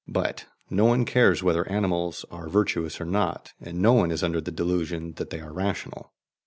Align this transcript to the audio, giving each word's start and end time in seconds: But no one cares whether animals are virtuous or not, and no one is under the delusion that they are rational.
But 0.07 0.47
no 0.67 0.85
one 0.85 1.05
cares 1.05 1.43
whether 1.43 1.69
animals 1.71 2.25
are 2.31 2.49
virtuous 2.49 2.99
or 2.99 3.05
not, 3.05 3.53
and 3.61 3.77
no 3.83 3.93
one 3.93 4.09
is 4.09 4.23
under 4.23 4.41
the 4.41 4.49
delusion 4.49 5.11
that 5.17 5.29
they 5.29 5.41
are 5.41 5.53
rational. 5.53 6.11